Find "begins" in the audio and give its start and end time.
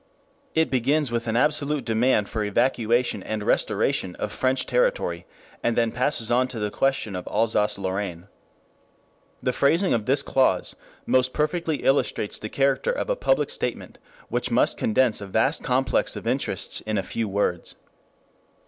0.71-1.11